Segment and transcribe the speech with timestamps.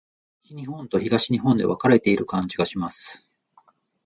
[0.41, 3.29] 西日本と東日本で分かれている感じがします。